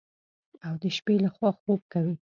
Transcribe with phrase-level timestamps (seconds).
[0.65, 2.15] او د شپې لخوا خوب کوي.